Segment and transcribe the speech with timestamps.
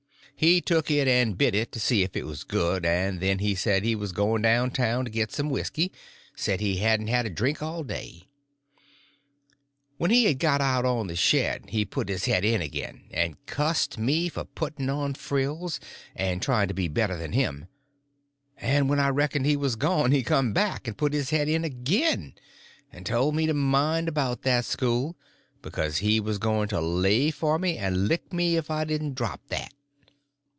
[0.33, 3.53] He took it and bit it to see if it was good, and then he
[3.53, 5.91] said he was going down town to get some whisky;
[6.35, 8.23] said he hadn't had a drink all day.
[9.97, 13.35] When he had got out on the shed he put his head in again, and
[13.45, 15.79] cussed me for putting on frills
[16.15, 17.67] and trying to be better than him;
[18.57, 21.63] and when I reckoned he was gone he come back and put his head in
[21.63, 22.33] again,
[22.91, 25.15] and told me to mind about that school,
[25.61, 29.39] because he was going to lay for me and lick me if I didn't drop
[29.49, 29.71] that.